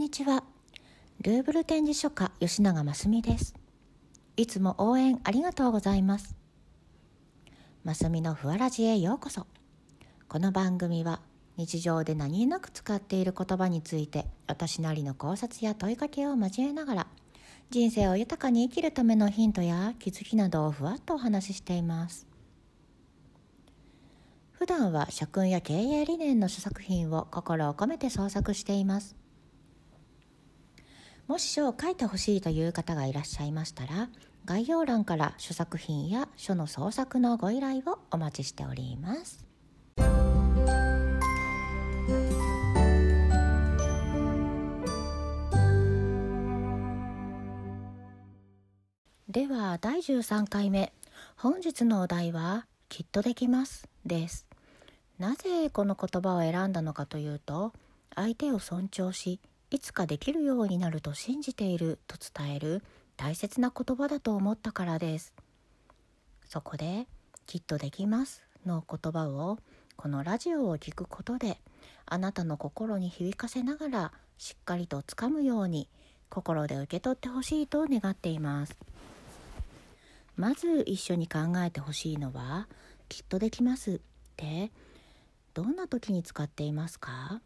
[0.00, 0.44] にちは。
[1.20, 3.54] ルーブル展示書家吉永真澄です。
[4.38, 6.34] いつも応援ありがとうございます。
[7.84, 9.46] 真澄のふわらじへようこそ。
[10.26, 11.20] この番組は
[11.58, 17.06] 日常で何気なく使っている言葉について私なりの考察や問いかけを交えながら
[17.68, 22.26] 人生を豊かに生きるためのヒントや気づきなどをふわっとお話ししています。
[24.52, 29.20] 普段は社訓や経営理念の書作品を心を込めて創作しています。
[31.30, 34.08] もし書を書いてほしいという方がいらっしゃいましたら
[34.46, 39.46] 概要欄から書作品や書の創作のご依頼をお待ちしております。
[49.28, 50.92] では第13回目。
[51.36, 54.48] 本日のお題は「きっとできます」です。
[55.20, 57.72] なぜこの言葉を選んだのかというと
[58.16, 59.38] 相手を尊重し
[59.70, 62.82] いつかできるようになると信じていると伝える
[63.16, 65.32] 大切な言葉だと思ったからです。
[66.48, 67.06] そこで
[67.46, 69.58] 「きっとできます」の言葉を
[69.96, 71.60] このラジオを聴くことで
[72.06, 75.88] あなたの心に響かせながらしっかりとつかむように
[76.28, 78.76] 心で受け取ってほしいと願っています。
[80.36, 82.66] まず一緒に考えてほしいのは
[83.08, 84.00] 「きっとできます」っ
[84.36, 84.72] て
[85.54, 87.40] どんな時に使っていますか？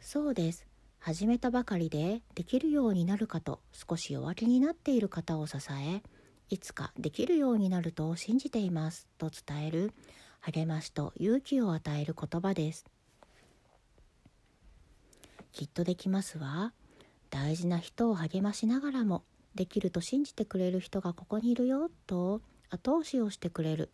[0.00, 0.69] そうです。
[1.02, 6.02] 始めたばかりでできるようになるかと少し弱気になっている方を支え
[6.50, 9.94] いつかできるようになると信じていますと伝える
[10.40, 12.84] 励ましと勇気を与える言葉です。
[15.52, 16.74] きっとできますわ。
[17.30, 23.90] 大事な人を励ましながらもできると信じてくれる人がここにいるよと後押しをしてくれる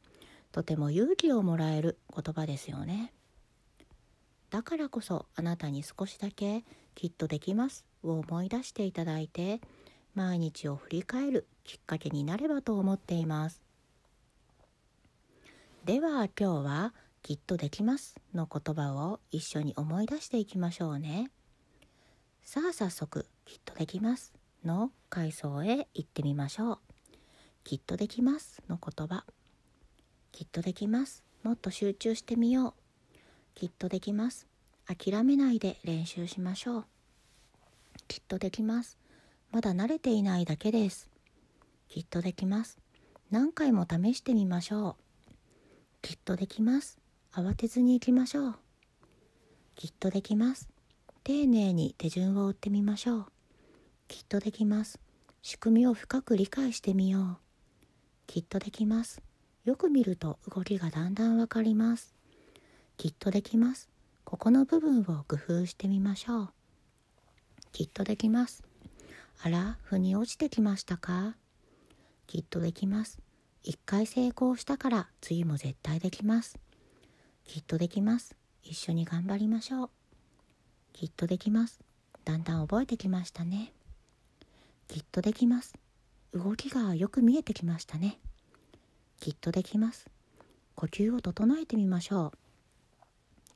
[0.50, 3.12] とても勇気をもらえる言葉ですよね。
[4.50, 6.64] だからこそあなたに少しだけ
[6.96, 7.86] きっとできます。
[8.02, 9.60] を思い出していただいて
[10.14, 13.62] 毎日を振り返るきっかけになればと思っています。
[15.84, 21.30] では今日はきっとできますの言葉を一緒に思い出していきましょうね。
[22.42, 24.32] さあ早速きっとできます
[24.64, 26.78] の階層へ行ってみましょう。
[27.64, 29.24] きっとできますの言葉。
[30.32, 32.74] きっとできますもっと集中してみよう。
[33.54, 34.46] きっとできます
[34.86, 36.84] 諦めないで練習しましょう。
[38.08, 38.96] きっとできます。
[39.50, 41.10] まだ慣れていないだけです。
[41.88, 42.78] きっとできます。
[43.30, 45.32] 何回も試してみましょう。
[46.02, 46.98] きっとできます。
[47.32, 48.54] 慌てずに行きましょう。
[49.74, 50.68] きっとできます。
[51.24, 53.26] 丁寧に手順を追ってみましょう。
[54.06, 55.00] きっとできます。
[55.42, 57.36] 仕組みを深く理解してみよう。
[58.28, 59.20] きっとできます。
[59.64, 62.14] よく見ると動きがだんだんわかります。
[62.96, 63.88] きっとできます。
[64.26, 66.48] ここの部分を工夫してみましょう。
[67.70, 68.64] きっとできます。
[69.40, 71.36] あら腑に落ちてきましたか？
[72.26, 73.20] きっとできます。
[73.62, 76.58] 一回成功したから次も絶対できます。
[77.44, 78.34] きっとできます。
[78.64, 79.90] 一緒に頑張りましょう。
[80.92, 81.78] きっとできます。
[82.24, 83.72] だんだん覚えてきましたね。
[84.88, 85.74] きっとできます。
[86.34, 88.18] 動きがよく見えてきましたね。
[89.20, 90.06] きっとできます。
[90.74, 92.38] 呼吸を整えてみましょう。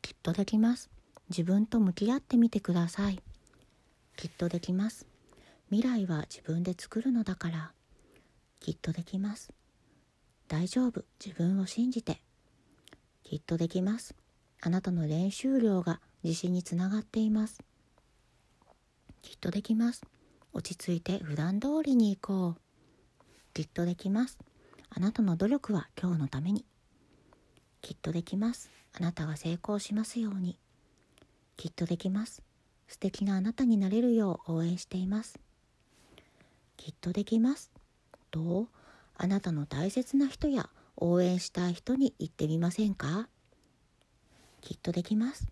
[0.02, 0.90] きっとできます。
[1.28, 3.22] 自分と向き合ってみてください。
[4.16, 5.06] きっとできます。
[5.70, 7.72] 未来は自分で作るのだから。
[8.58, 9.52] きっとできます。
[10.48, 11.04] 大丈夫。
[11.24, 12.20] 自分を信じて。
[13.22, 14.14] きっとできます。
[14.60, 17.60] あなたの練習量が自信につながっています。
[19.22, 20.02] きっとできます。
[20.52, 22.60] 落ち着いて普段通りに行こう。
[23.54, 24.38] きっとできます。
[24.90, 26.64] あなたの努力は今日のために。
[27.80, 28.68] きっとできます。
[28.92, 30.58] あなたが成功しますように。
[31.56, 32.42] きっとできます。
[32.88, 35.38] 素敵なあなたになれるよう応援しています。
[36.76, 37.70] きっとできます。
[38.30, 38.66] と
[39.16, 43.28] あなたの大切な人や応援したい人に言ってみませんか？
[44.60, 45.46] きっとできます。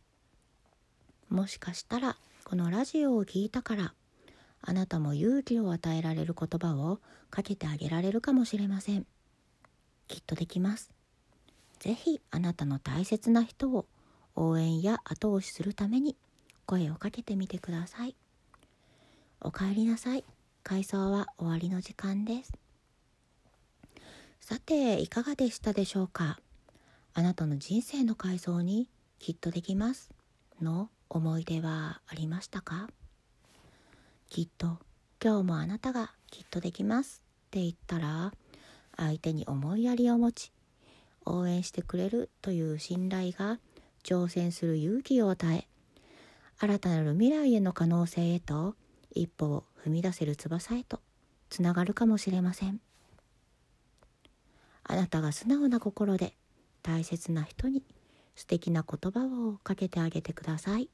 [1.29, 3.95] もしかしたらこのラジオを聴いたから
[4.63, 7.01] あなたも勇気を与えられる言葉を
[7.31, 9.07] かけてあげられるかもしれません。
[10.09, 10.91] きっとできます。
[11.79, 13.87] ぜひあなたの大切な人を
[14.35, 16.17] 応援や後押しするために
[16.67, 18.15] 声をかけてみてください。
[19.41, 20.25] おかえりなさい。
[20.65, 22.53] 回想は終わりの時間です。
[24.41, 26.39] さて、いかがでしたでしょうか？
[27.15, 28.89] あなたの人生の改造に
[29.19, 30.11] きっとできます
[30.61, 32.89] の思い出はありましたか？
[34.29, 34.79] きっと
[35.23, 38.33] 今日もあなたがきっとできますって言ったら
[38.97, 40.53] 相手に思いやりを持ち
[41.29, 43.59] 応援してくれるという信頼が
[44.05, 45.67] 挑戦する勇気を与え
[46.59, 48.75] 新たなる未来への可能性へと
[49.13, 51.01] 一歩を踏み出せる翼へと
[51.51, 52.81] つながるかもしれません
[54.85, 56.35] あなたが素直な心で
[56.83, 57.85] 大切な人に
[58.35, 60.89] 素敵な言葉をかけてあげてください。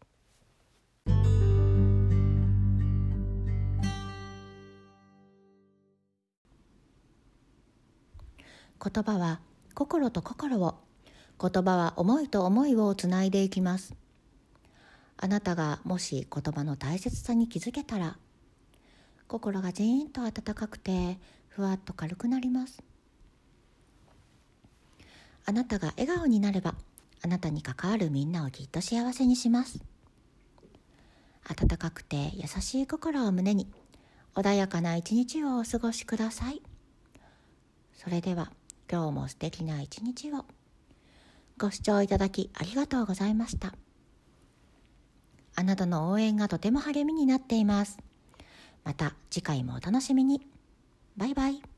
[8.84, 9.40] 言葉は
[9.74, 10.76] 心と心を
[11.40, 13.94] 言葉は思いと思いをつないでいきます。
[15.16, 18.16] あなたがもし言葉の大切さに気づけたら
[19.26, 21.18] 心がジーンと温かくて
[21.48, 22.82] ふわっと軽くなります。
[25.44, 26.74] あなたが笑顔になれば
[27.22, 29.80] あなたに関わるみんなをきっと幸せにします。
[31.48, 33.66] 温かくて優しい心を胸に
[34.36, 36.62] 穏やかな一日をお過ごしください。
[37.92, 38.52] それでは
[38.90, 40.44] 今日も素敵な一日を。
[41.58, 43.74] ご視聴いただきありがとうございました。
[45.56, 47.98] あなたの応援がとても励みになっています。
[48.82, 50.46] また次回もお楽しみに。
[51.16, 51.73] バイバイ。